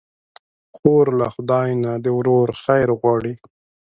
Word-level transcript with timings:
خور 0.75 1.05
له 1.19 1.27
خدای 1.35 1.69
نه 1.83 1.91
د 2.03 2.05
ورور 2.17 2.47
خیر 2.63 2.87
غواړي. 2.99 3.33